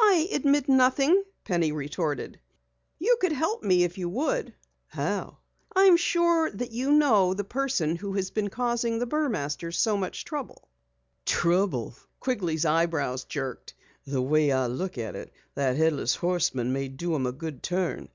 "I 0.00 0.28
admit 0.32 0.68
nothing," 0.68 1.22
Penny 1.44 1.70
retorted. 1.70 2.40
"You 2.98 3.16
could 3.20 3.30
help 3.30 3.62
me 3.62 3.84
if 3.84 3.98
you 3.98 4.08
would!" 4.08 4.52
"How?" 4.88 5.38
"I'm 5.76 5.96
sure 5.96 6.48
you 6.48 6.90
know 6.90 7.34
the 7.34 7.44
person 7.44 7.94
who 7.94 8.14
has 8.14 8.32
been 8.32 8.50
causing 8.50 8.98
the 8.98 9.06
Burmasters 9.06 9.78
so 9.78 9.96
much 9.96 10.24
trouble." 10.24 10.68
"Trouble?" 11.24 11.94
Quigley's 12.18 12.64
eyebrows 12.64 13.22
jerked. 13.26 13.74
"The 14.04 14.20
way 14.20 14.50
I 14.50 14.66
look 14.66 14.98
at 14.98 15.14
it, 15.14 15.32
that 15.54 15.76
Headless 15.76 16.16
Horseman 16.16 16.72
may 16.72 16.88
do 16.88 17.14
'em 17.14 17.24
a 17.26 17.30
good 17.30 17.62
turn. 17.62 18.08